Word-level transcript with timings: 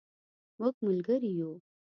مونږ 0.57 0.75
ملګري 0.85 1.31
یو 1.39 1.51